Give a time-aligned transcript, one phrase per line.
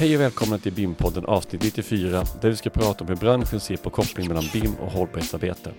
[0.00, 3.76] Hej och välkomna till BIM-podden avsnitt 94 där vi ska prata om hur branschen ser
[3.76, 5.72] på kopplingen mellan BIM och hållbarhetsarbete.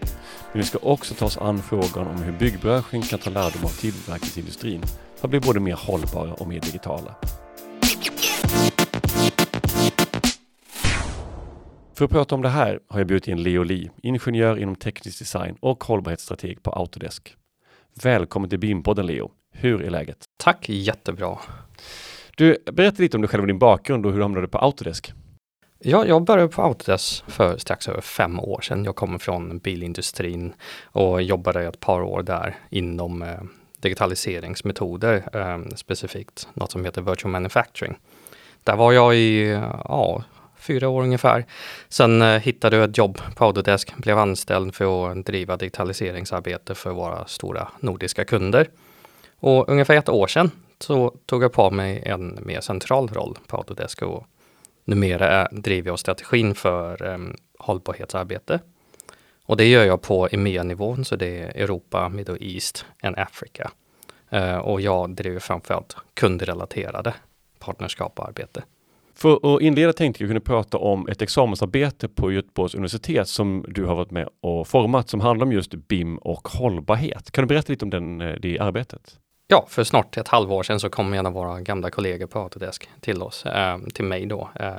[0.52, 3.70] Men vi ska också ta oss an frågan om hur byggbranschen kan ta lärdom av
[3.70, 4.82] tillverkningsindustrin
[5.16, 7.16] för att bli både mer hållbara och mer digitala.
[11.94, 15.20] För att prata om det här har jag bjudit in Leo Li, ingenjör inom teknisk
[15.20, 17.36] design och hållbarhetsstrateg på Autodesk.
[18.04, 19.32] Välkommen till BIM-podden Leo.
[19.54, 20.18] Hur är läget?
[20.38, 21.38] Tack, jättebra.
[22.42, 25.14] Du, berätta lite om dig själv och din bakgrund och hur du hamnade på Autodesk.
[25.80, 28.86] Ja, jag började på Autodesk för strax över fem år sedan.
[28.86, 30.54] Jag kommer från bilindustrin
[30.84, 33.40] och jobbade ett par år där inom eh,
[33.80, 37.98] digitaliseringsmetoder, eh, specifikt något som heter virtual manufacturing.
[38.64, 40.24] Där var jag i ja,
[40.60, 41.46] fyra år ungefär.
[41.90, 46.92] Sen eh, hittade jag ett jobb på Autodesk, blev anställd för att driva digitaliseringsarbete för
[46.92, 48.68] våra stora nordiska kunder.
[49.40, 50.52] Och ungefär ett år sedan
[50.84, 54.28] så tog jag på mig en mer central roll på Autodesk och
[54.86, 58.60] numera driver jag strategin för um, hållbarhetsarbete.
[59.46, 63.72] Och det gör jag på EMEA-nivån, så det är Europa, Middle East and Africa.
[64.34, 67.14] Uh, eh, och jag driver framförallt kundrelaterade
[67.60, 68.64] partnerskap och arbete.
[69.14, 73.86] För att inleda tänkte jag kunna prata om ett examensarbete på Göteborgs universitet som du
[73.86, 77.32] har varit med och format som handlar om just BIM och hållbarhet.
[77.32, 79.20] Kan du berätta lite om den, eh, det arbetet?
[79.52, 82.90] Ja, för snart ett halvår sedan så kom en av våra gamla kollegor på Autodesk
[83.00, 84.74] till oss, eh, till mig då, eh,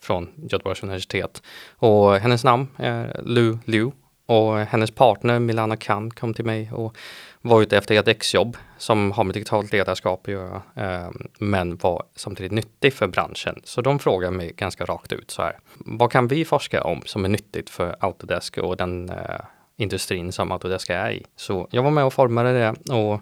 [0.00, 1.42] från Göteborgs universitet.
[1.76, 3.90] Och hennes namn är Lu Liu
[4.26, 6.96] och hennes partner Milana Khan kom till mig och
[7.40, 12.02] var ute efter ett exjobb som har med digitalt ledarskap att göra, eh, men var
[12.16, 13.60] samtidigt nyttig för branschen.
[13.64, 15.58] Så de frågade mig ganska rakt ut så här.
[15.74, 19.40] Vad kan vi forska om som är nyttigt för Autodesk och den eh,
[19.76, 21.24] industrin som Autodesk är i?
[21.36, 23.20] Så jag var med och formade det och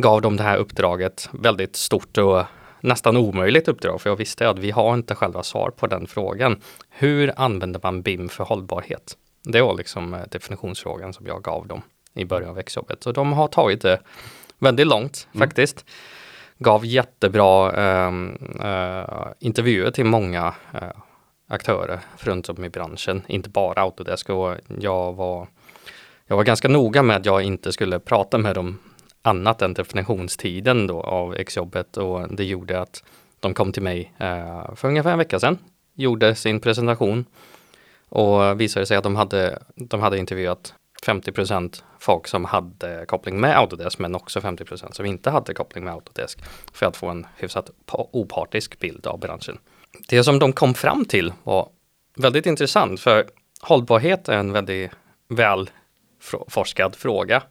[0.00, 1.28] gav dem det här uppdraget.
[1.32, 2.44] Väldigt stort och
[2.80, 6.60] nästan omöjligt uppdrag, för jag visste att vi har inte själva svar på den frågan.
[6.88, 9.16] Hur använder man BIM för hållbarhet?
[9.42, 11.82] Det var liksom eh, definitionsfrågan som jag gav dem
[12.14, 13.02] i början av exjobbet.
[13.02, 14.00] Så de har tagit det
[14.58, 15.48] väldigt långt mm.
[15.48, 15.84] faktiskt.
[16.58, 18.12] Gav jättebra eh,
[18.60, 20.90] eh, intervjuer till många eh,
[21.48, 24.30] aktörer runt om i branschen, inte bara Autodesk.
[24.30, 25.48] Och jag var,
[26.26, 28.78] jag var ganska noga med att jag inte skulle prata med dem
[29.22, 33.02] annat än definitionstiden då av exjobbet och det gjorde att
[33.40, 35.58] de kom till mig eh, för ungefär en vecka sedan,
[35.94, 37.24] gjorde sin presentation
[38.08, 40.74] och visade sig att de hade, de hade intervjuat
[41.06, 45.92] 50% folk som hade koppling med Autodesk men också 50% som inte hade koppling med
[45.92, 46.38] Autodesk
[46.72, 49.58] för att få en hyfsat opartisk bild av branschen.
[50.08, 51.68] Det som de kom fram till var
[52.16, 53.26] väldigt intressant för
[53.60, 54.90] hållbarhet är en väldigt
[55.28, 55.70] väl
[56.48, 57.42] forskad fråga.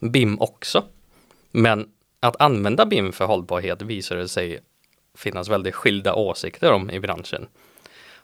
[0.00, 0.84] BIM också.
[1.50, 1.88] Men
[2.20, 4.60] att använda BIM för hållbarhet visade sig
[5.14, 7.48] finnas väldigt skilda åsikter om i branschen.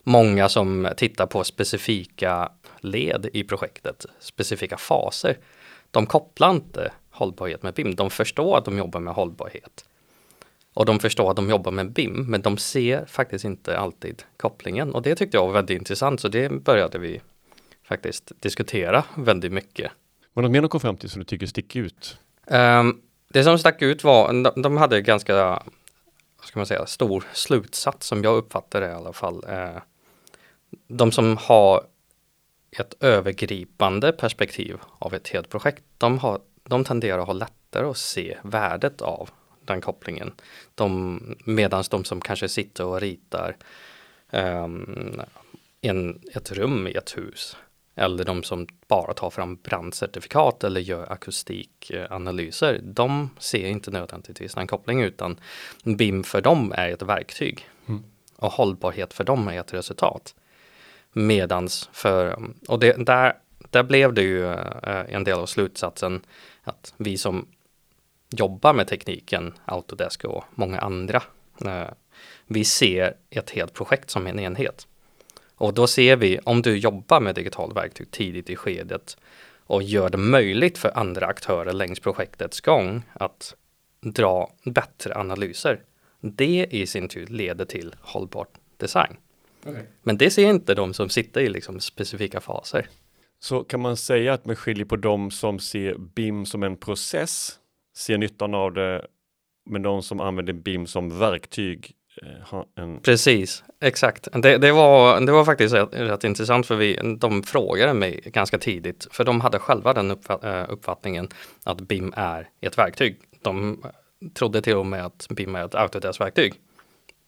[0.02, 5.38] Många som tittar på specifika led i projektet, specifika faser,
[5.90, 7.94] de kopplar inte hållbarhet med BIM.
[7.94, 9.84] De förstår att de jobbar med hållbarhet.
[10.74, 14.94] Och de förstår att de jobbar med BIM, men de ser faktiskt inte alltid kopplingen.
[14.94, 17.20] Och det tyckte jag var väldigt intressant, så det började vi
[17.82, 19.92] faktiskt diskutera väldigt mycket.
[20.32, 22.18] Var det något mer de kom fram till som du tycker sticker ut?
[22.46, 23.00] Um,
[23.36, 25.34] det som stack ut var, de, de hade ganska,
[26.36, 29.44] vad ska man säga, stor slutsats som jag uppfattade det i alla fall.
[29.48, 29.76] Eh,
[30.88, 31.84] de som har
[32.78, 37.96] ett övergripande perspektiv av ett helt projekt, de, har, de tenderar att ha lättare att
[37.96, 39.30] se värdet av
[39.60, 40.32] den kopplingen.
[40.74, 43.56] De, Medan de som kanske sitter och ritar
[44.30, 45.20] um,
[45.80, 47.56] en, ett rum i ett hus
[47.96, 54.66] eller de som bara tar fram brandcertifikat eller gör akustikanalyser, de ser inte nödvändigtvis en
[54.66, 55.40] koppling utan
[55.84, 58.04] BIM för dem är ett verktyg mm.
[58.36, 60.34] och hållbarhet för dem är ett resultat.
[61.12, 63.34] Medans för, och det, där,
[63.70, 66.20] där blev det ju eh, en del av slutsatsen
[66.62, 67.46] att vi som
[68.30, 71.22] jobbar med tekniken, Autodesk och många andra,
[71.64, 71.88] eh,
[72.46, 74.86] vi ser ett helt projekt som en enhet.
[75.56, 79.16] Och då ser vi om du jobbar med digitalt verktyg tidigt i skedet
[79.66, 83.54] och gör det möjligt för andra aktörer längs projektets gång att
[84.00, 85.82] dra bättre analyser.
[86.20, 89.16] Det i sin tur leder till hållbar design.
[89.64, 89.82] Okay.
[90.02, 92.88] Men det ser inte de som sitter i liksom specifika faser.
[93.38, 97.58] Så kan man säga att man skiljer på de som ser BIM som en process,
[97.96, 99.06] ser nyttan av det,
[99.64, 103.00] men de som använder BIM som verktyg Eh, ha en...
[103.00, 104.28] Precis, exakt.
[104.32, 108.58] Det, det, var, det var faktiskt rätt, rätt, intressant för vi, de frågade mig ganska
[108.58, 111.28] tidigt, för de hade själva den eh, uppfattningen
[111.64, 113.20] att BIM är ett verktyg.
[113.42, 113.84] De
[114.34, 116.54] trodde till och med att BIM är ett Autodesk-verktyg.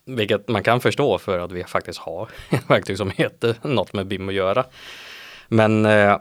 [0.07, 4.07] Vilket man kan förstå för att vi faktiskt har ett verktyg som heter något med
[4.07, 4.65] BIM att göra.
[5.49, 6.19] Men eh,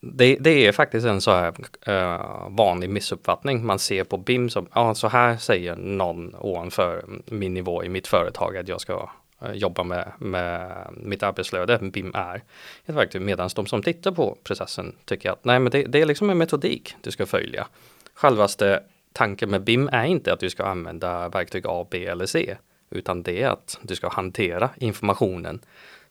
[0.00, 1.54] det, det, är faktiskt en så här
[1.88, 3.66] uh, vanlig missuppfattning.
[3.66, 8.06] Man ser på BIM som, ja så här säger någon ovanför min nivå i mitt
[8.06, 9.10] företag att jag ska
[9.42, 11.78] uh, jobba med, med mitt arbetsflöde.
[11.78, 12.42] BIM är
[12.86, 16.06] ett verktyg medan de som tittar på processen tycker att nej men det, det är
[16.06, 17.66] liksom en metodik du ska följa.
[18.14, 18.82] Självaste
[19.12, 22.56] tanken med BIM är inte att du ska använda verktyg A, B eller C,
[22.90, 25.60] utan det är att du ska hantera informationen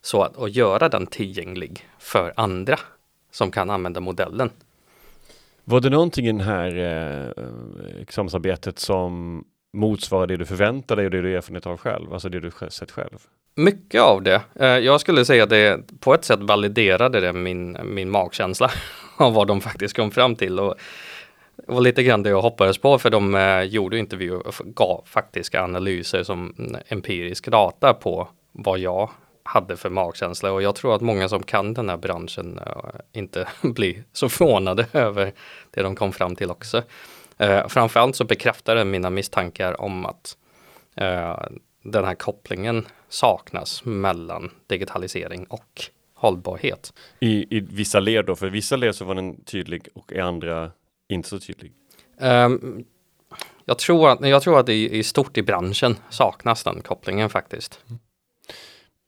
[0.00, 2.78] så att och göra den tillgänglig för andra
[3.30, 4.50] som kan använda modellen.
[5.64, 11.10] Var det någonting i det här eh, examensarbetet som motsvarar det du förväntar dig och
[11.10, 13.18] det du erfarenhet av själv, alltså det du sett själv?
[13.54, 14.42] Mycket av det.
[14.54, 18.70] Eh, jag skulle säga att det på ett sätt validerade det min, min magkänsla
[19.16, 20.60] av vad de faktiskt kom fram till.
[20.60, 20.74] Och
[21.56, 25.02] det var lite grann det jag hoppades på för de eh, gjorde intervjuer och gav
[25.06, 26.54] faktiska analyser som
[26.88, 29.10] empirisk data på vad jag
[29.50, 33.48] hade för magkänsla och jag tror att många som kan den här branschen uh, inte
[33.62, 35.32] blir så förvånade över
[35.70, 36.82] det de kom fram till också.
[37.42, 40.36] Uh, framförallt så bekräftar det mina misstankar om att
[41.00, 45.82] uh, den här kopplingen saknas mellan digitalisering och
[46.14, 46.92] hållbarhet.
[47.20, 50.70] I, I vissa led då, för vissa led så var den tydlig och i andra
[51.08, 51.72] inte så tydlig.
[52.20, 52.84] Um,
[53.64, 57.80] jag tror att, jag tror att i, i stort i branschen saknas den kopplingen faktiskt.
[57.88, 58.00] Mm.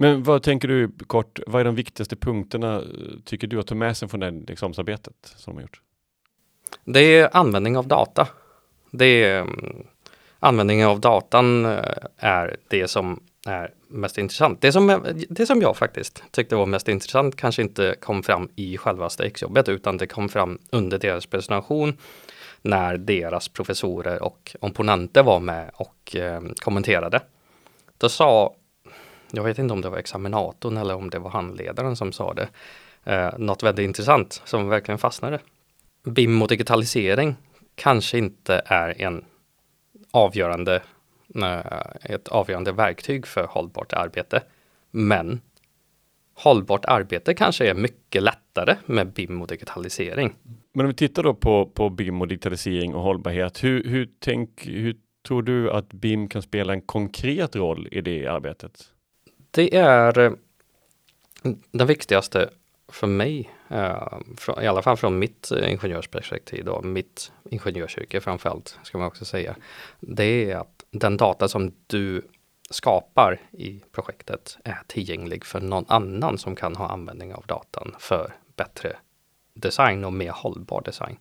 [0.02, 2.82] Men vad tänker du kort, vad är de viktigaste punkterna eh,
[3.24, 5.80] tycker du att ta med sig från det examensarbetet som de har gjort?
[6.84, 8.28] Det är användning av data.
[8.90, 9.86] Det är mm,
[10.38, 11.84] användningen av datan eh,
[12.16, 14.60] är det som är mest intressant.
[14.60, 18.48] Det som, eh, det som jag faktiskt tyckte var mest intressant kanske inte kom fram
[18.56, 21.96] i själva strejkjobbet utan det kom fram under deras presentation
[22.62, 27.20] när deras professorer och opponenter var med och eh, kommenterade.
[27.98, 28.54] Då sa
[29.32, 32.48] jag vet inte om det var examinatorn eller om det var handledaren som sa det,
[33.04, 35.38] eh, något väldigt intressant som verkligen fastnade.
[36.04, 37.36] BIM och digitalisering
[37.74, 39.24] kanske inte är en
[40.10, 40.82] avgörande,
[41.34, 41.60] eh,
[42.02, 44.42] ett avgörande verktyg för hållbart arbete.
[44.90, 45.40] Men
[46.34, 50.34] hållbart arbete kanske är mycket lättare med BIM och digitalisering.
[50.72, 54.66] Men om vi tittar då på, på BIM och digitalisering och hållbarhet, hur, hur, tänk,
[54.66, 54.96] hur
[55.26, 58.91] tror du att BIM kan spela en konkret roll i det arbetet?
[59.54, 60.32] Det är eh,
[61.70, 62.50] den viktigaste
[62.88, 64.18] för mig, eh,
[64.62, 69.56] i alla fall från mitt eh, ingenjörsperspektiv och mitt ingenjörsyrke framförallt, ska man också säga.
[70.00, 72.22] Det är att den data som du
[72.70, 78.34] skapar i projektet är tillgänglig för någon annan som kan ha användning av datan för
[78.56, 78.96] bättre
[79.54, 81.16] design och mer hållbar design.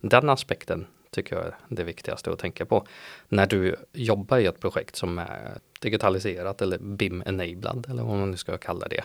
[0.00, 2.86] Den aspekten tycker jag är det viktigaste att tänka på.
[3.28, 8.36] När du jobbar i ett projekt som är digitaliserat eller BIM-enabled eller vad man nu
[8.36, 9.04] ska kalla det.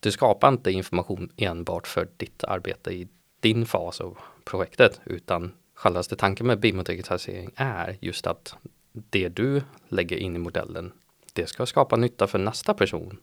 [0.00, 3.08] Du skapar inte information enbart för ditt arbete i
[3.40, 8.54] din fas av projektet utan självaste tanken med BIM och digitalisering är just att
[8.92, 10.92] det du lägger in i modellen
[11.36, 13.18] det ska skapa nytta för nästa person.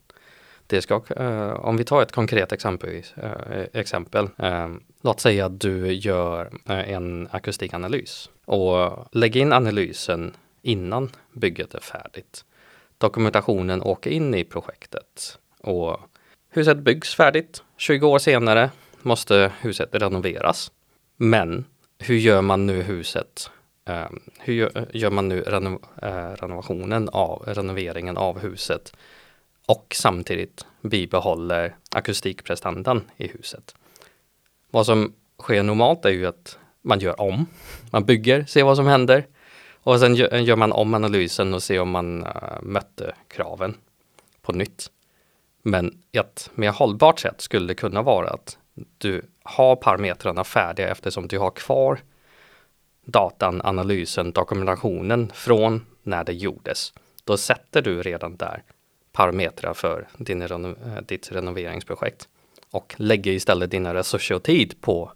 [0.68, 4.70] Det ska, eh, om vi tar ett konkret exempel, eh, exempel eh,
[5.02, 11.80] låt säga att du gör eh, en akustikanalys och lägg in analysen innan bygget är
[11.80, 12.46] färdigt.
[12.98, 16.00] Dokumentationen åker in i projektet och
[16.50, 17.64] huset byggs färdigt.
[17.78, 18.70] 20 år senare
[19.02, 20.72] måste huset renoveras.
[21.18, 21.66] Men
[22.00, 23.52] hur gör man nu huset?
[23.86, 24.10] Eh,
[24.40, 28.94] hur gör, gör, man nu reno, eh, renovationen av renoveringen av huset
[29.68, 33.76] och samtidigt bibehåller akustikprestandan i huset?
[34.72, 37.46] Vad som sker normalt är ju att man gör om.
[37.92, 39.26] Man bygger, ser vad som händer
[39.84, 43.78] och sen gör man om analysen och ser om man eh, mötte kraven
[44.42, 44.92] på nytt.
[45.62, 48.58] Men ett mer hållbart sätt skulle kunna vara att
[48.98, 52.00] du har parametrarna färdiga eftersom du har kvar
[53.06, 56.94] datan, analysen, dokumentationen från när det gjordes.
[57.24, 58.64] Då sätter du redan där
[59.14, 62.28] parametrar för din reno eh, ditt renoveringsprojekt
[62.72, 65.12] och lägger istället dina resurser och tid på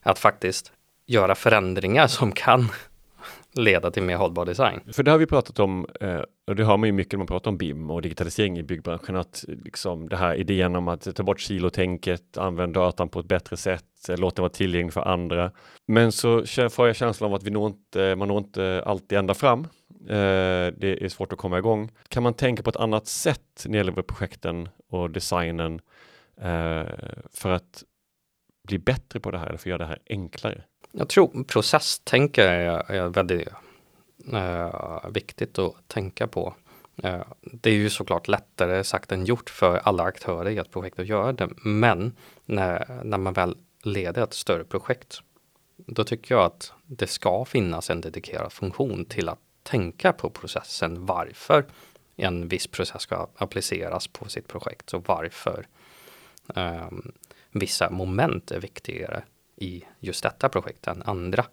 [0.00, 0.72] att faktiskt
[1.06, 2.68] göra förändringar som kan
[3.52, 4.80] leda till mer hållbar design.
[4.92, 7.26] För det har vi pratat om, eh, och det har man ju mycket när man
[7.26, 11.22] pratar om BIM och digitalisering i byggbranschen, att liksom det här idén om att ta
[11.22, 15.50] bort kilotänket, använda datan på ett bättre sätt, eh, låta den vara tillgänglig för andra.
[15.86, 19.34] Men så får jag känslan av att vi når inte, man når inte alltid ända
[19.34, 19.66] fram.
[20.08, 21.90] Eh, det är svårt att komma igång.
[22.08, 25.80] Kan man tänka på ett annat sätt när det gäller projekten och designen
[26.40, 26.86] eh,
[27.32, 27.84] för att
[28.66, 30.62] bli bättre på det här, eller för att göra det här enklare?
[30.92, 33.48] Jag tror processtänk är, är väldigt
[34.32, 36.54] eh, viktigt att tänka på.
[37.02, 40.98] Eh, det är ju såklart lättare sagt än gjort för alla aktörer i ett projekt
[40.98, 41.48] att göra det.
[41.64, 45.20] Men när, när man väl leder ett större projekt,
[45.76, 51.06] då tycker jag att det ska finnas en dedikerad funktion till att tänka på processen.
[51.06, 51.64] Varför
[52.16, 54.92] en viss process ska appliceras på sitt projekt.
[54.92, 55.66] Och varför
[56.46, 57.12] um,
[57.50, 59.22] vissa moment är viktigare
[59.56, 61.44] i just detta projekt än andra.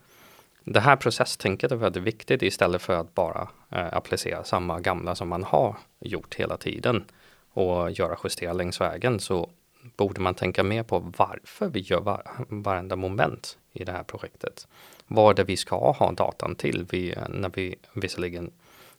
[0.63, 5.29] Det här processtänket är väldigt viktigt istället för att bara eh, applicera samma gamla som
[5.29, 7.05] man har gjort hela tiden
[7.53, 9.19] och göra justeringar längs vägen.
[9.19, 9.49] Så
[9.97, 14.67] borde man tänka mer på varför vi gör var, varenda moment i det här projektet.
[15.07, 18.51] Vad är det vi ska ha datan till vi, när vi visserligen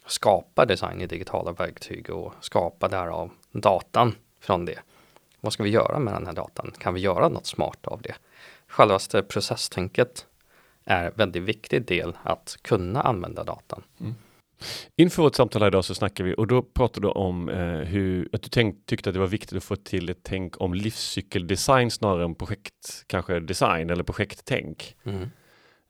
[0.06, 4.78] skapar design i digitala verktyg och skapar därav datan från det.
[5.40, 6.72] Vad ska vi göra med den här datan?
[6.78, 8.14] Kan vi göra något smart av det?
[8.66, 10.26] Självaste processtänket
[10.84, 13.82] är en väldigt viktig del att kunna använda datan.
[14.00, 14.14] Mm.
[14.96, 18.28] Inför vårt samtal här idag så snackar vi och då pratade du om eh, hur
[18.32, 21.90] att du tänk, tyckte att det var viktigt att få till ett tänk om livscykeldesign
[21.90, 24.96] snarare än projekt, kanske design eller projekttänk.
[25.04, 25.30] Mm.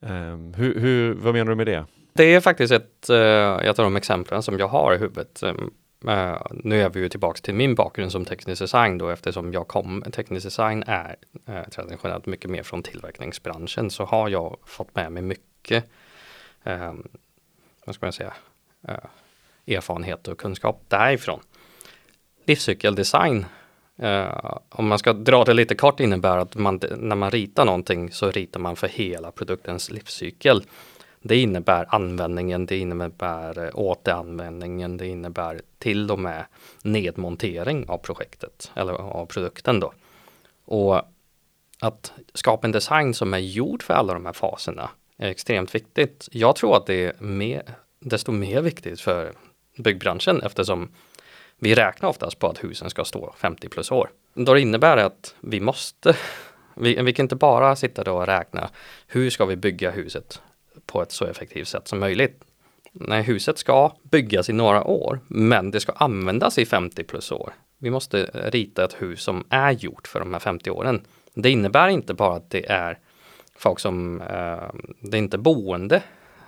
[0.00, 1.86] Um, hur, hur, vad menar du med det?
[2.12, 5.42] Det är faktiskt ett, uh, ett av de exemplen som jag har i huvudet.
[5.42, 5.74] Um,
[6.08, 9.68] Uh, nu är vi ju tillbaka till min bakgrund som teknisk design då eftersom jag
[9.68, 11.16] kom, teknisk design är
[11.48, 15.84] uh, traditionellt mycket mer från tillverkningsbranschen så har jag fått med mig mycket,
[16.64, 17.08] um,
[17.86, 18.34] vad ska man säga,
[18.88, 21.40] Eh, erfarenhet och kunskap därifrån.
[22.46, 23.46] Livscykeldesign,
[23.98, 28.12] eh, om man ska dra det lite kort innebär att man, när man ritar någonting
[28.12, 30.64] så ritar man för hela produktens livscykel.
[31.22, 36.44] Det innebär användningen, det innebär eh, återanvändningen, det innebär till och med
[36.82, 39.92] nedmontering av projektet eller av produkten då.
[40.64, 41.02] Och
[41.80, 46.28] att skapa en design som är gjord för alla de här faserna är extremt viktigt.
[46.32, 47.62] Jag tror att det är mer,
[48.04, 49.32] desto mer viktigt för
[49.76, 50.88] byggbranschen eftersom
[51.58, 54.10] vi räknar oftast på att husen ska stå 50 plus år.
[54.34, 56.16] Då innebär det att vi måste,
[56.74, 58.70] vi, vi kan inte bara sitta då och räkna
[59.06, 60.42] hur ska vi bygga huset
[60.86, 62.44] på ett så effektivt sätt som möjligt.
[62.92, 67.52] Nej, huset ska byggas i några år, men det ska användas i 50 plus år.
[67.78, 71.00] Vi måste rita ett hus som är gjort för de här 50 åren.
[71.34, 72.98] Det innebär inte bara att det är
[73.56, 74.68] folk som, eh,
[75.00, 76.02] det är inte boende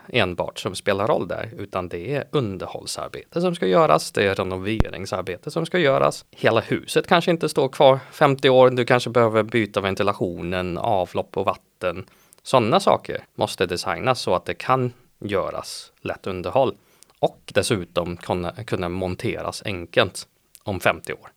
[0.08, 5.50] enbart som spelar roll där, utan det är underhållsarbete som ska göras, det är renoveringsarbete
[5.50, 6.25] som ska göras.
[6.30, 11.44] Hela huset kanske inte står kvar 50 år, du kanske behöver byta ventilationen, avlopp och
[11.44, 12.06] vatten.
[12.42, 16.75] Sådana saker måste designas så att det kan göras lätt underhåll
[17.18, 20.26] och dessutom kunna, kunna monteras enkelt
[20.62, 21.30] om 50 år.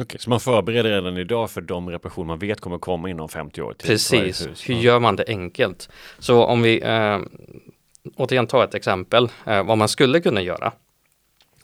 [0.00, 3.62] Okej, så man förbereder redan idag för de reparationer man vet kommer komma inom 50
[3.62, 3.74] år?
[3.78, 5.88] Precis, hur gör man det enkelt?
[6.18, 7.18] Så om vi eh,
[8.16, 10.72] återigen ta ett exempel eh, vad man skulle kunna göra.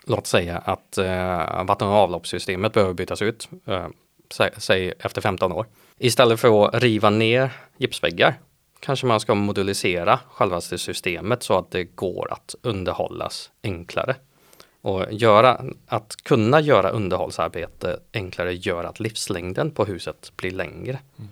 [0.04, 3.86] Låt säga att eh, vatten och avloppssystemet behöver bytas ut, eh,
[4.30, 5.66] säg, säg efter 15 år.
[5.98, 8.34] Istället för att riva ner gipsväggar
[8.80, 14.16] kanske man ska modulisera själva systemet så att det går att underhållas enklare.
[14.80, 20.98] Och göra, att kunna göra underhållsarbete enklare gör att livslängden på huset blir längre.
[21.18, 21.30] Mm.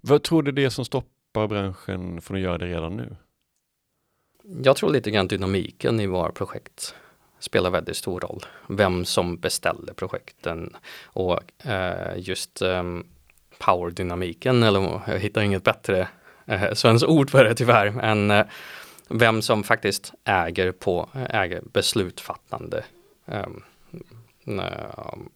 [0.00, 3.16] Vad tror du det är som stoppar branschen från att göra det redan nu?
[4.48, 6.94] Jag tror lite grann dynamiken i våra projekt
[7.38, 8.42] spelar väldigt stor roll.
[8.68, 12.82] Vem som beställer projekten och eh, just eh,
[13.58, 16.08] powerdynamiken eller jag hittar inget bättre
[16.46, 18.46] eh, svenskt ord för det tyvärr, än eh,
[19.08, 22.84] vem som faktiskt äger på eh, äger beslutfattande
[23.26, 23.46] eh,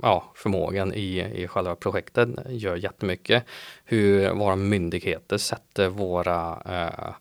[0.02, 3.44] ja, förmågan i, i själva projektet gör jättemycket.
[3.84, 7.14] Hur våra myndigheter sätter våra eh,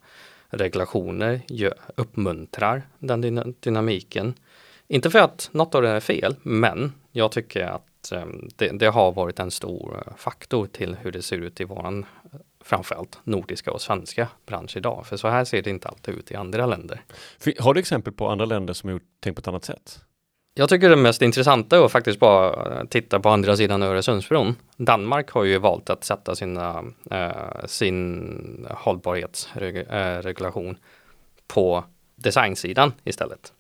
[0.50, 4.34] regulationer gör, uppmuntrar den dynamiken.
[4.88, 8.88] Inte för att något av det är fel, men jag tycker att ehm, det, det,
[8.88, 13.20] har varit en stor eh, faktor till hur det ser ut i våran eh, framförallt
[13.24, 15.08] nordiska och svenska bransch idag.
[15.08, 17.02] För så här ser det inte alltid ut i andra länder.
[17.60, 20.00] Har du exempel på andra länder som har gjort tänkt på ett annat sätt?
[20.60, 24.56] Jag tycker det mest intressanta är att faktiskt bara eh, titta på andra sidan Öresundsbron.
[24.78, 30.78] Danmark har ju valt att sätta sina, eh, sin hållbarhetsregulation
[31.48, 31.84] på
[32.16, 33.54] designsidan istället.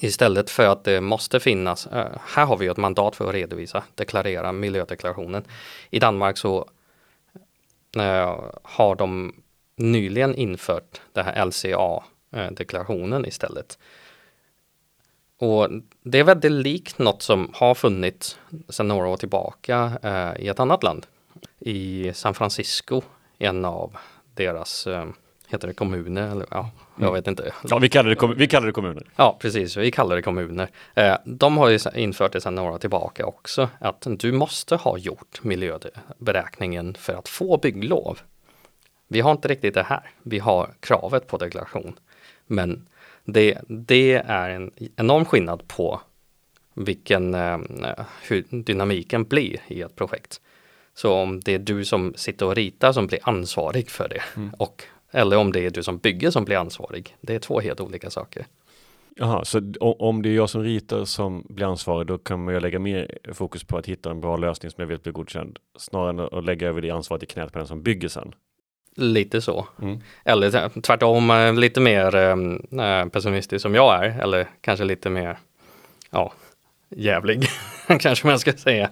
[0.00, 3.82] Istället för att det måste finnas, eh, här har vi ett mandat för att redovisa,
[3.94, 5.44] deklarera miljödeklarationen.
[5.90, 6.68] I Danmark så
[7.98, 9.34] eh, har de
[9.76, 13.78] nyligen infört det här LCA-deklarationen eh, istället.
[15.38, 15.68] Och
[16.02, 18.38] det är väldigt likt något som har funnits
[18.68, 21.06] sedan några år tillbaka uh, i ett annat land.
[21.58, 23.02] I San Francisco,
[23.38, 23.96] en av
[24.34, 24.88] deras
[25.48, 26.30] heter det kommuner?
[26.30, 27.52] Eller, ja, jag vet inte.
[27.68, 29.06] Ja, vi kallar, det, vi kallar det kommuner.
[29.16, 29.76] Ja, precis.
[29.76, 30.68] Vi kallar det kommuner.
[30.94, 34.98] Eh, de har ju infört det sedan några år tillbaka också, att du måste ha
[34.98, 38.18] gjort miljöberäkningen för att få bygglov.
[39.08, 40.10] Vi har inte riktigt det här.
[40.22, 41.98] Vi har kravet på deklaration.
[42.46, 42.86] Men
[43.26, 46.00] det, det är en enorm skillnad på
[46.74, 47.58] vilken, eh,
[48.22, 50.40] hur dynamiken blir i ett projekt.
[50.94, 54.50] Så om det är du som sitter och ritar som blir ansvarig för det mm.
[54.58, 57.16] och eller om det är du som bygger som blir ansvarig.
[57.20, 58.46] Det är två helt olika saker.
[59.16, 62.60] Jaha, så om det är jag som ritar som blir ansvarig, då kan man ju
[62.60, 66.10] lägga mer fokus på att hitta en bra lösning som jag vet blir godkänd, snarare
[66.10, 68.34] än att lägga över det ansvaret i knät på den som bygger sen.
[68.98, 69.66] Lite så.
[69.82, 70.00] Mm.
[70.24, 75.38] Eller tvärtom, eh, lite mer äh, pessimistisk som jag är, eller kanske lite mer,
[76.10, 76.32] ja,
[76.88, 77.48] jävlig,
[78.00, 78.90] kanske man ska säga.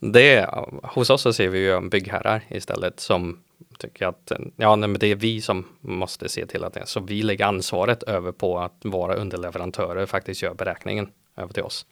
[0.00, 0.50] Det,
[0.82, 3.38] hos oss så ser vi ju byggherrar istället som
[3.78, 6.84] tycker att ja, nej, men det är vi som måste se till att det är
[6.84, 11.86] så vi lägger ansvaret över på att våra underleverantörer faktiskt gör beräkningen över till oss.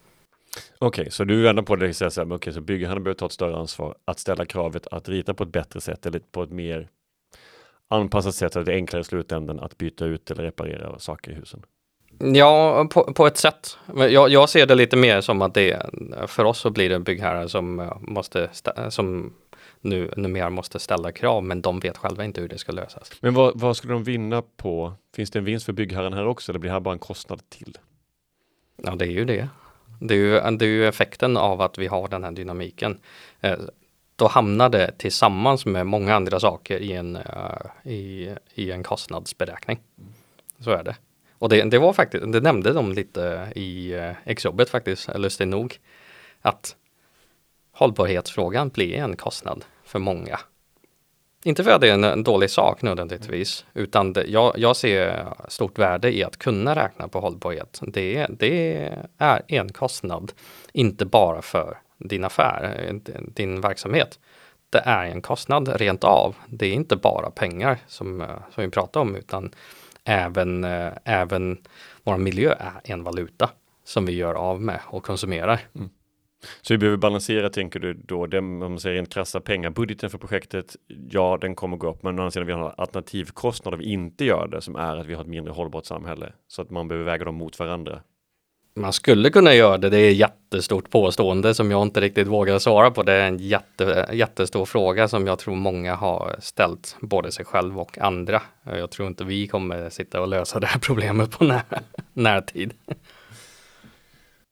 [0.78, 3.18] Okej, okay, så du vänder på det och säger så här, okay, så byggherren behöver
[3.18, 6.42] ta ett större ansvar att ställa kravet att rita på ett bättre sätt eller på
[6.42, 6.88] ett mer
[7.94, 11.30] anpassat sätt så att det är enklare i slutändan att byta ut eller reparera saker
[11.30, 11.62] i husen.
[12.18, 13.78] Ja, på, på ett sätt.
[13.94, 15.90] Jag, jag, ser det lite mer som att det
[16.26, 18.48] för oss så blir det byggherrar som måste
[18.88, 19.32] som
[19.80, 23.12] nu numera måste ställa krav, men de vet själva inte hur det ska lösas.
[23.20, 24.92] Men vad, vad skulle de vinna på?
[25.16, 27.50] Finns det en vinst för byggherren här också, eller blir det här bara en kostnad
[27.50, 27.78] till?
[28.82, 29.48] Ja, det är ju det.
[30.00, 32.98] Det är ju, det är ju effekten av att vi har den här dynamiken.
[34.16, 39.80] Då hamnar det tillsammans med många andra saker i en, uh, i, i en kostnadsberäkning.
[40.58, 40.96] Så är det.
[41.38, 45.48] Och det, det var faktiskt, det nämnde de lite i eh, uh, exjobbet faktiskt, lustigt
[45.48, 45.78] nog.
[46.42, 46.76] Att
[47.72, 50.40] hållbarhetsfrågan blir en kostnad för många.
[51.46, 55.78] Inte för att det är en, dålig sak nödvändigtvis, utan det, jag, jag, ser stort
[55.78, 57.80] värde i att kunna räkna på hållbarhet.
[57.82, 60.32] Det, det är en kostnad,
[60.72, 64.18] inte bara för din affär, eh, din verksamhet.
[64.70, 66.36] Det är en kostnad rent av.
[66.46, 69.52] Det är inte bara pengar som, eh, som vi pratar om, utan
[70.04, 71.58] även, eh, även
[72.04, 73.50] vår miljö är en valuta
[73.84, 75.60] som vi gör av med och konsumerar.
[75.74, 75.90] Mm.
[76.62, 80.10] Så vi behöver balansera, tänker du då, den, om man säger en krassa pengar, budgeten
[80.10, 80.76] för projektet,
[81.10, 84.48] ja, den kommer gå upp, men å andra sidan vi har alternativkostnader vi inte gör
[84.48, 87.24] det, som är att vi har ett mindre hållbart samhälle, så att man behöver väga
[87.24, 88.00] dem mot varandra.
[88.76, 92.58] Man skulle kunna göra det, det är ett jättestort påstående som jag inte riktigt vågar
[92.58, 93.02] svara på.
[93.02, 97.80] Det är en jätte, jättestor fråga som jag tror många har ställt, både sig själv
[97.80, 98.42] och andra.
[98.64, 101.62] Jag tror inte vi kommer sitta och lösa det här problemet på när,
[102.12, 102.74] närtid.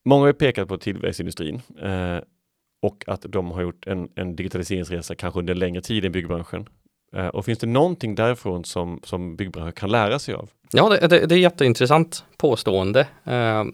[0.05, 2.19] Många har pekat på tillväxtindustrin eh,
[2.83, 6.69] och att de har gjort en, en digitaliseringsresa kanske under längre tid i byggbranschen.
[7.17, 10.51] Eh, och finns det någonting därifrån som, som byggbranschen kan lära sig av?
[10.73, 13.01] Ja, det, det, det är jätteintressant påstående.
[13.25, 13.65] Eh,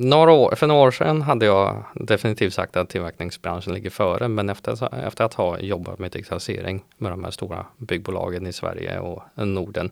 [0.00, 4.48] några år, för några år sedan hade jag definitivt sagt att tillverkningsbranschen ligger före, men
[4.48, 9.22] efter, efter att ha jobbat med digitalisering med de här stora byggbolagen i Sverige och
[9.34, 9.90] Norden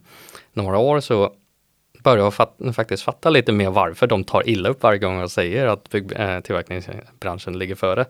[0.52, 1.32] några år så
[2.02, 5.30] börjar jag fat, faktiskt fatta lite mer varför de tar illa upp varje gång jag
[5.30, 8.04] säger att bygg, äh, tillverkningsbranschen ligger före.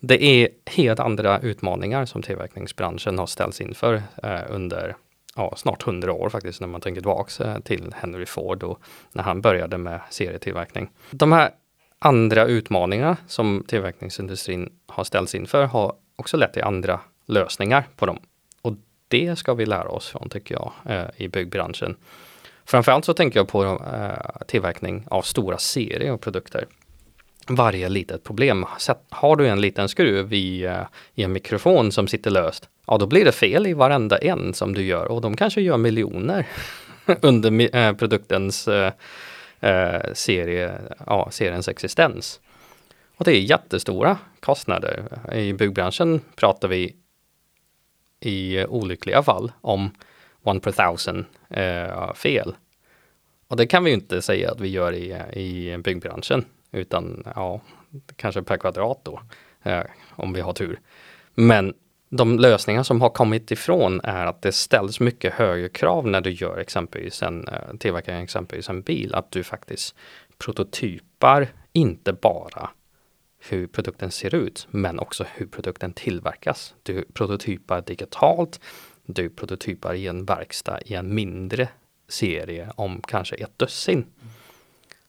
[0.00, 4.96] Det är helt andra utmaningar som tillverkningsbranschen har ställts inför eh, under
[5.36, 8.78] ja, snart hundra år faktiskt när man tänker tillbaks eh, till Henry Ford och
[9.12, 10.90] när han började med serietillverkning.
[11.10, 11.50] De här
[11.98, 18.18] andra utmaningarna som tillverkningsindustrin har ställts inför har också lett till andra lösningar på dem.
[18.62, 18.72] Och
[19.08, 21.96] det ska vi lära oss från tycker jag eh, i byggbranschen.
[22.64, 26.66] Framförallt så tänker jag på eh, tillverkning av stora serier av produkter.
[27.48, 28.66] Varje litet problem.
[29.10, 30.82] Har du en liten skruv i, eh,
[31.14, 34.74] i en mikrofon som sitter löst, ja då blir det fel i varenda en som
[34.74, 36.46] du gör och de kanske gör miljoner
[37.22, 38.92] under eh, produktens eh,
[39.60, 40.72] eh, serie,
[41.06, 42.40] ja, seriens existens.
[43.16, 45.04] Och det är jättestora kostnader.
[45.32, 46.96] I byggbranschen pratar vi
[48.20, 49.90] i olyckliga fall om
[50.42, 52.54] one per thousand eh, fel.
[53.48, 56.44] Och det kan vi ju inte säga att vi gör i, i byggbranschen,
[56.74, 57.60] utan ja,
[58.16, 59.20] kanske per kvadrat då,
[59.62, 60.80] eh, om vi har tur.
[61.34, 61.74] Men
[62.08, 66.30] de lösningar som har kommit ifrån är att det ställs mycket högre krav när du
[66.30, 69.94] gör exempelvis en, eh, tillverkar exempelvis en bil, att du faktiskt
[70.38, 72.70] prototypar inte bara
[73.48, 76.74] hur produkten ser ut, men också hur produkten tillverkas.
[76.82, 78.60] Du prototypar digitalt,
[79.06, 81.68] du prototypar i en verkstad i en mindre
[82.08, 84.04] serie om kanske ett dussin.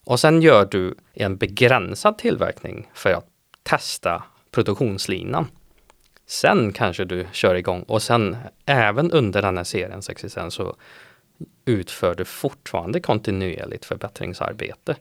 [0.05, 3.27] Och sen gör du en begränsad tillverkning för att
[3.63, 5.47] testa produktionslinan.
[6.25, 10.75] Sen kanske du kör igång och sen även under den här seriens existens så
[11.65, 14.95] utför du fortfarande kontinuerligt förbättringsarbete.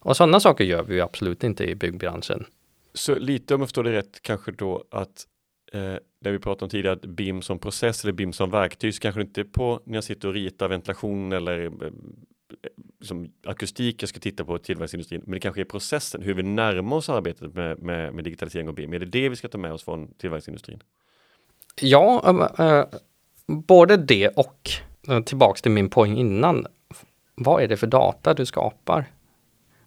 [0.00, 2.44] Och sådana saker gör vi absolut inte i byggbranschen.
[2.94, 5.26] Så lite om jag förstår det rätt kanske då att
[5.72, 9.00] eh, det vi pratade om tidigare, att BIM som process eller BIM som verktyg, så
[9.00, 11.90] kanske inte på när jag sitter och ritar ventilation eller eh,
[13.00, 16.96] som akustik jag ska titta på tillverkningsindustrin, men det kanske är processen, hur vi närmar
[16.96, 18.92] oss arbetet med, med, med digitalisering och BIM.
[18.92, 20.82] Är det det vi ska ta med oss från tillverkningsindustrin?
[21.80, 22.22] Ja,
[22.58, 22.84] äh,
[23.46, 24.70] både det och
[25.08, 26.66] äh, tillbaks till min poäng innan.
[27.34, 29.04] Vad är det för data du skapar?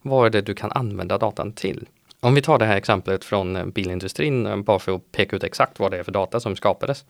[0.01, 1.87] Vad är det du kan använda datan till?
[2.19, 5.91] Om vi tar det här exemplet från bilindustrin, bara för att peka ut exakt vad
[5.91, 7.05] det är för data som skapades.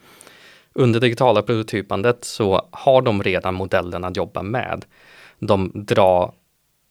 [0.74, 4.86] Under digitala prototypandet så har de redan modellen att jobba med
[5.42, 6.34] de drar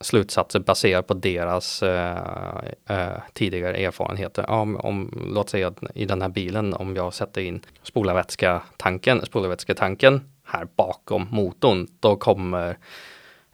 [0.00, 2.58] slutsatser baserat på deras eh,
[2.88, 4.50] eh, tidigare erfarenheter.
[4.50, 10.20] Om, om, låt säga att i den här bilen, om jag sätter in spolarvätska-tanken, spolarvätsketanken
[10.44, 12.76] här bakom motorn, då kommer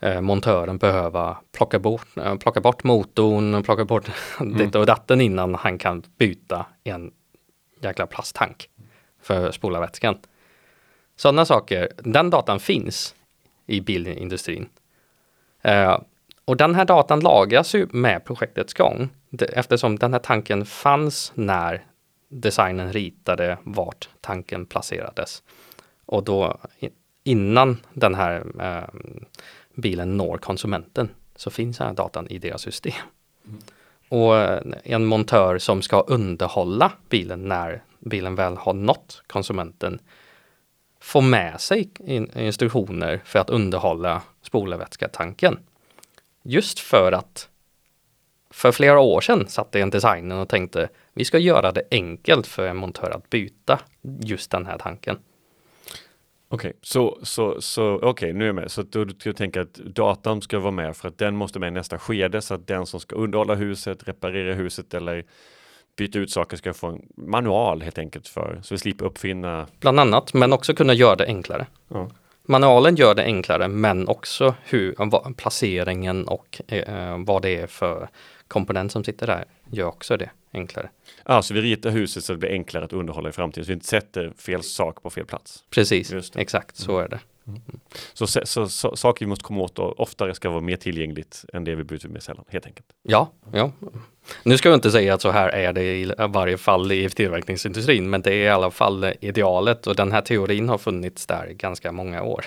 [0.00, 4.08] eh, montören behöva plocka bort, eh, plocka bort motorn, plocka bort
[4.40, 4.58] mm.
[4.58, 7.10] ditt och datten innan han kan byta en
[7.80, 8.68] jäkla plasttank
[9.22, 10.18] för spolarvätskan.
[11.16, 13.14] Sådana saker, den datan finns
[13.66, 14.68] i bilindustrin.
[15.66, 15.98] Eh,
[16.44, 19.08] och den här datan lagras ju med projektets gång
[19.52, 21.84] eftersom den här tanken fanns när
[22.28, 25.42] designen ritade vart tanken placerades.
[26.06, 26.58] Och då
[27.24, 29.00] innan den här eh,
[29.74, 32.92] bilen når konsumenten så finns den här datan i deras system.
[33.46, 33.58] Mm.
[34.08, 39.98] Och eh, en montör som ska underhålla bilen när bilen väl har nått konsumenten
[41.06, 41.90] få med sig
[42.34, 45.58] instruktioner för att underhålla spolarvätska-tanken.
[46.42, 47.48] Just för att
[48.50, 52.66] för flera år sedan satt en designer och tänkte vi ska göra det enkelt för
[52.66, 53.80] en montör att byta
[54.20, 55.18] just den här tanken.
[56.48, 58.70] Okej, okay, så, så, så okej, okay, nu är jag med.
[58.70, 61.68] Så då ska du tänka att datan ska vara med för att den måste med
[61.68, 65.24] i nästa skede så att den som ska underhålla huset, reparera huset eller
[65.96, 69.66] byta ut saker ska få en manual helt enkelt för så vi slipper uppfinna.
[69.80, 71.66] Bland annat, men också kunna göra det enklare.
[71.88, 72.10] Ja.
[72.48, 78.08] Manualen gör det enklare, men också hur placeringen och eh, vad det är för
[78.48, 80.88] komponent som sitter där gör också det enklare.
[81.24, 83.74] Ja, så vi ritar huset så det blir enklare att underhålla i framtiden, så vi
[83.74, 85.64] inte sätter fel sak på fel plats.
[85.70, 87.20] Precis, exakt så är det.
[87.46, 87.60] Mm.
[88.12, 91.64] Så, så, så, saker vi måste komma åt och oftare ska vara mer tillgängligt än
[91.64, 92.86] det vi byter med sällan, helt enkelt.
[93.02, 93.72] Ja, ja.
[94.42, 98.10] Nu ska jag inte säga att så här är det i varje fall i tillverkningsindustrin,
[98.10, 101.92] men det är i alla fall idealet och den här teorin har funnits där ganska
[101.92, 102.44] många år.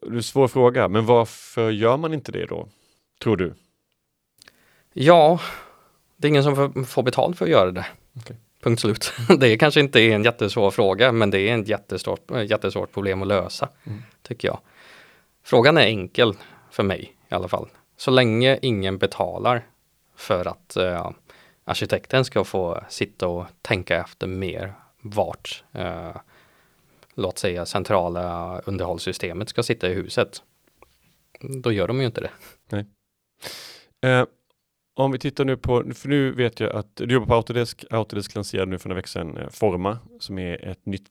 [0.00, 2.68] Det är en svår fråga, men varför gör man inte det då?
[3.22, 3.54] Tror du?
[4.92, 5.40] Ja,
[6.16, 7.86] det är ingen som får betalt för att göra det.
[8.16, 8.36] Okay.
[8.62, 9.12] Punkt slut.
[9.38, 13.28] Det kanske inte är en jättesvår fråga, men det är ett jättestort, jättesvårt problem att
[13.28, 14.02] lösa, mm.
[14.22, 14.58] tycker jag.
[15.44, 16.34] Frågan är enkel
[16.70, 17.68] för mig i alla fall.
[17.96, 19.66] Så länge ingen betalar
[20.16, 21.10] för att uh,
[21.64, 26.16] arkitekten ska få sitta och tänka efter mer vart, uh,
[27.14, 30.42] låt säga centrala underhållssystemet ska sitta i huset.
[31.40, 32.30] Då gör de ju inte det.
[32.68, 32.86] Nej.
[34.06, 34.26] Uh,
[34.94, 37.84] om vi tittar nu på, för nu vet jag att du jobbar på Autodesk.
[37.90, 41.08] Autodesk lanserade nu för några veckor sedan eh, Forma som är ett nytt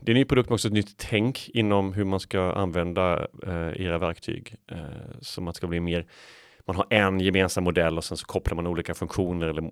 [0.00, 3.26] det är en ny produkt men också ett nytt tänk inom hur man ska använda
[3.46, 4.54] eh, era verktyg.
[4.70, 4.78] Eh,
[5.20, 6.06] så man ska bli mer,
[6.66, 9.70] man har en gemensam modell och sen så kopplar man olika funktioner eller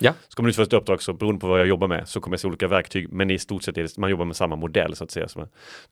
[0.00, 0.14] Ja.
[0.28, 2.40] Ska man utföra ett uppdrag så beroende på vad jag jobbar med så kommer jag
[2.40, 5.04] se olika verktyg men i stort sett är det, man jobbar med samma modell så
[5.04, 5.28] att säga.
[5.28, 5.48] Så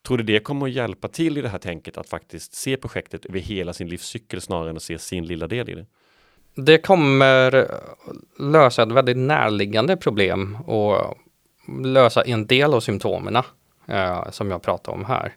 [0.07, 3.25] tror du det kommer att hjälpa till i det här tänket att faktiskt se projektet
[3.25, 5.87] över hela sin livscykel snarare än att se sin lilla del i det?
[6.57, 7.71] Det kommer
[8.39, 11.17] lösa ett väldigt närliggande problem och
[11.85, 13.45] lösa en del av symptomerna
[13.87, 15.35] eh, som jag pratar om här.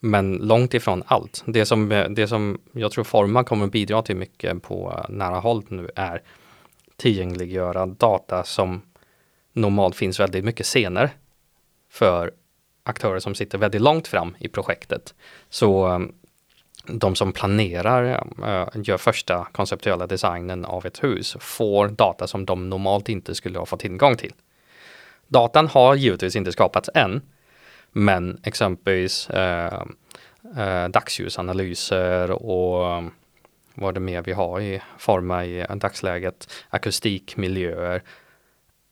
[0.00, 1.42] Men långt ifrån allt.
[1.46, 5.90] Det som, det som jag tror Forma kommer bidra till mycket på nära håll nu
[5.94, 6.22] är
[6.96, 8.82] tillgängliggöra data som
[9.52, 11.10] normalt finns väldigt mycket senare
[11.90, 12.32] för
[12.82, 15.14] aktörer som sitter väldigt långt fram i projektet.
[15.48, 15.98] Så eh,
[16.88, 18.04] de som planerar,
[18.46, 23.58] eh, gör första konceptuella designen av ett hus, får data som de normalt inte skulle
[23.58, 24.32] ha fått tillgång till.
[25.26, 27.22] Datan har givetvis inte skapats än,
[27.92, 29.82] men exempelvis eh,
[30.56, 33.04] eh, dagsljusanalyser och eh,
[33.74, 38.02] vad det mer vi har i Forma i dagsläget, akustikmiljöer.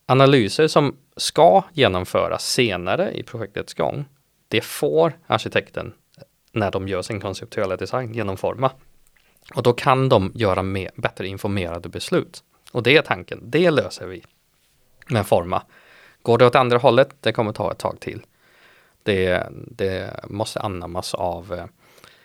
[0.07, 4.05] Analyser som ska genomföras senare i projektets gång.
[4.49, 5.93] Det får arkitekten
[6.57, 8.71] när de gör sin konceptuella design genom Forma.
[9.55, 12.45] Och då kan de göra mer, bättre informerade beslut.
[12.73, 14.25] Och det är tanken, det löser vi
[15.09, 15.63] med Forma.
[16.23, 18.23] Går det åt andra hållet, det kommer ta ett tag till.
[19.03, 21.65] Det, det måste anammas av eh,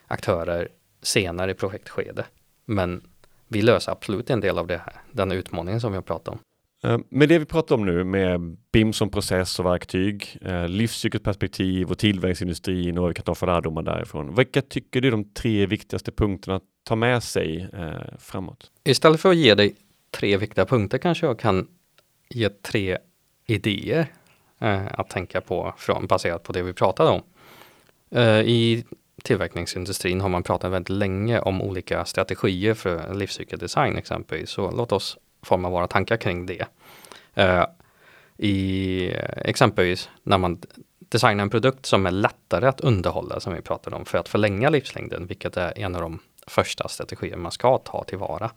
[0.08, 0.70] aktörer
[1.02, 2.26] senare i projektskede.
[2.66, 3.08] Men
[3.48, 6.40] vi löser absolut en del av det här, den utmaningen som vi har pratat om.
[6.84, 11.92] Eh, med det vi pratar om nu med BIM som process och verktyg, eh, livscykelperspektiv
[11.92, 14.36] och tillverkningsindustrin och vi kan ta för lärdomar därifrån.
[14.36, 18.72] Vilka tycker du är de tre viktigaste punkterna att ta med sig eh, framåt?
[18.84, 19.76] Istället för att ge dig
[20.12, 21.68] tre viktiga punkter kanske jag kan
[22.30, 22.98] ge tre
[23.46, 24.08] idéer
[24.92, 27.22] att tänka på från, baserat på det vi pratade om.
[28.46, 28.84] I
[29.24, 34.50] tillverkningsindustrin har man pratat väldigt länge om olika strategier för livscykeldesign exempelvis.
[34.50, 36.66] Så låt oss forma våra tankar kring det.
[37.38, 37.66] Uh,
[38.38, 40.62] I exempelvis när man
[41.00, 44.70] designar en produkt som är lättare att underhålla som vi pratade om för att förlänga
[44.70, 48.52] livslängden, vilket är en av de första strategier man ska ta tillvara.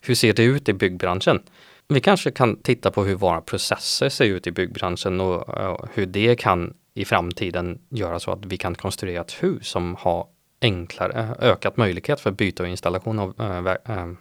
[0.00, 1.42] Hur ser det ut i byggbranschen?
[1.88, 6.06] Vi kanske kan titta på hur våra processer ser ut i byggbranschen och, och hur
[6.06, 10.26] det kan i framtiden göra så att vi kan konstruera ett hus som har
[10.60, 14.12] enklare, ökat möjlighet för byte och installation av äh,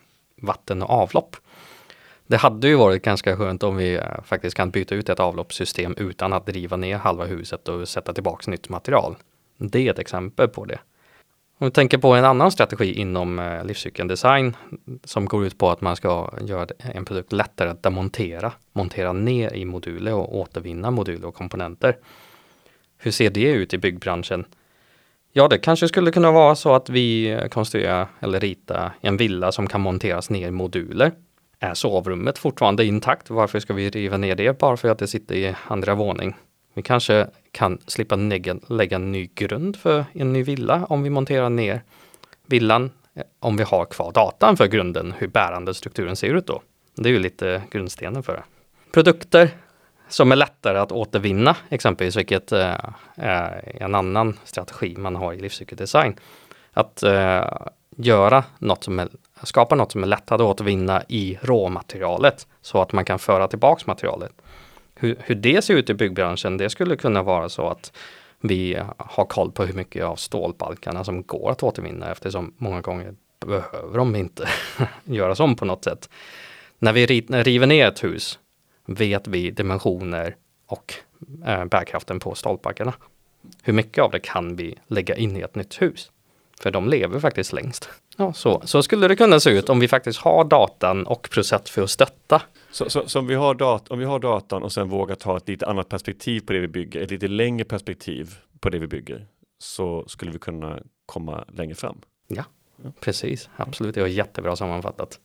[0.41, 1.35] vatten och avlopp.
[2.27, 5.95] Det hade ju varit ganska skönt om vi eh, faktiskt kan byta ut ett avloppssystem
[5.97, 9.15] utan att driva ner halva huset och sätta tillbaks nytt material.
[9.57, 10.79] Det är ett exempel på det.
[11.57, 14.55] Om vi tänker på en annan strategi inom eh, livscykeldesign
[15.03, 19.53] som går ut på att man ska göra en produkt lättare att demontera, montera ner
[19.53, 21.97] i moduler och återvinna moduler och komponenter.
[22.97, 24.45] Hur ser det ut i byggbranschen?
[25.31, 29.67] Ja, det kanske skulle kunna vara så att vi konstruerar eller ritar en villa som
[29.67, 31.11] kan monteras ner i moduler.
[31.59, 33.29] Är sovrummet fortfarande intakt?
[33.29, 36.35] Varför ska vi riva ner det bara för att det sitter i andra våning?
[36.73, 41.49] Vi kanske kan slippa lägga en ny grund för en ny villa om vi monterar
[41.49, 41.81] ner
[42.45, 42.91] villan.
[43.15, 46.61] Eh, om vi har kvar datan för grunden, hur bärande strukturen ser ut då.
[46.95, 48.43] Det är ju lite grundstenen för det.
[48.91, 49.49] Produkter
[50.09, 52.75] som är lättare att återvinna exempelvis, vilket eh,
[53.15, 56.15] är en annan strategi man har i livscykeldesign.
[56.73, 57.45] Att eh,
[57.95, 59.09] göra något som är,
[59.43, 63.87] skapa något som är lättare att återvinna i råmaterialet så att man kan föra tillbaks
[63.87, 64.31] materialet.
[64.95, 67.91] Hur, hur det ser ut i byggbranschen, det skulle kunna vara så att
[68.39, 73.15] vi har koll på hur mycket av stålbalkarna som går att återvinna eftersom många gånger
[73.45, 74.47] behöver de inte
[75.03, 76.09] göras om på något sätt.
[76.79, 78.39] När vi river ner ett hus
[78.85, 80.93] vet vi dimensioner och
[81.45, 82.93] eh, bärkraften på stolparkarna.
[83.61, 86.11] Hur mycket av det kan vi lägga in i ett nytt hus?
[86.59, 87.89] För de lever faktiskt längst.
[88.15, 91.69] Ja, så, så skulle det kunna se ut om vi faktiskt har datan och process
[91.69, 92.41] för att stötta.
[92.71, 95.37] Så, så, så om, vi har dat om vi har datan och sen vågar ta
[95.37, 98.87] ett lite annat perspektiv på det vi bygger, ett lite längre perspektiv på det vi
[98.87, 99.27] bygger,
[99.59, 102.01] så skulle vi kunna komma längre fram.
[102.27, 102.43] Ja,
[102.83, 102.91] ja.
[102.99, 103.49] precis.
[103.55, 105.19] Absolut, det var jättebra sammanfattat.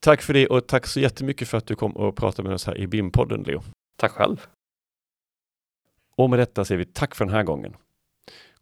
[0.00, 2.66] Tack för det och tack så jättemycket för att du kom och pratade med oss
[2.66, 3.62] här i BIM-podden, Leo.
[3.96, 4.46] Tack själv.
[6.16, 7.76] Och med detta säger vi tack för den här gången.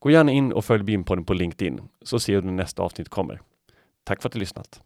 [0.02, 3.40] Gå gärna in och följ BIM-podden på LinkedIn så ser du när nästa avsnitt kommer.
[4.04, 4.82] Tack för att du lyssnat.